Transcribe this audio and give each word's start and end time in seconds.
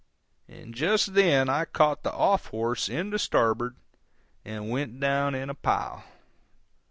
And 0.47 0.73
just 0.73 1.13
then 1.13 1.47
I 1.47 1.63
caught 1.63 2.01
the 2.01 2.11
off 2.11 2.47
horse 2.47 2.89
in 2.89 3.11
the 3.11 3.19
starboard 3.19 3.75
and 4.43 4.71
went 4.71 4.99
down 4.99 5.35
in 5.35 5.47
a 5.47 5.53
pile. 5.53 6.03